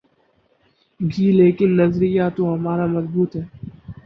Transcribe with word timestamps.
گی 0.99 1.27
لیکن 1.31 1.69
نظریہ 1.81 2.25
تو 2.35 2.41
ہمارا 2.53 2.85
مضبوط 2.95 3.31
ہے۔ 3.35 3.43